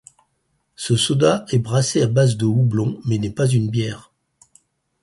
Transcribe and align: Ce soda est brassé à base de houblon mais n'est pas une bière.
Ce 0.75 0.95
soda 0.95 1.45
est 1.49 1.59
brassé 1.59 2.01
à 2.01 2.07
base 2.07 2.35
de 2.35 2.45
houblon 2.47 2.99
mais 3.05 3.19
n'est 3.19 3.29
pas 3.29 3.45
une 3.47 3.69
bière. 3.69 4.11